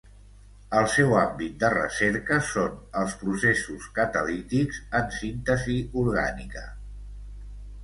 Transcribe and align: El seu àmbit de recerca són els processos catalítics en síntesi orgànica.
El 0.77 0.85
seu 0.93 1.11
àmbit 1.23 1.59
de 1.63 1.69
recerca 1.73 2.39
són 2.47 2.79
els 3.03 3.13
processos 3.25 3.87
catalítics 3.99 4.81
en 5.03 5.15
síntesi 5.21 5.79
orgànica. 6.07 6.67